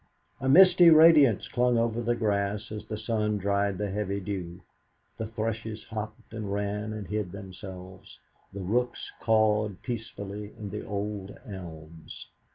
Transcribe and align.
A 0.39 0.49
misty 0.49 0.89
radiance 0.89 1.47
clung 1.47 1.77
over 1.77 2.01
the 2.01 2.15
grass 2.15 2.71
as 2.71 2.83
the 2.87 2.97
sun 2.97 3.37
dried 3.37 3.77
the 3.77 3.91
heavy 3.91 4.19
dew; 4.19 4.61
the 5.19 5.27
thrushes 5.27 5.83
hopped 5.91 6.33
and 6.33 6.51
ran 6.51 6.91
and 6.91 7.05
hid 7.05 7.31
themselves, 7.31 8.17
the 8.51 8.61
rooks 8.61 9.11
cawed 9.21 9.83
peacefully 9.83 10.55
in 10.57 10.71
the 10.71 10.83
old 10.83 11.37
elms. 11.45 12.25